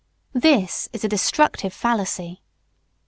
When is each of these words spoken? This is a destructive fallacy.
This 0.33 0.89
is 0.93 1.03
a 1.03 1.07
destructive 1.07 1.71
fallacy. 1.75 2.41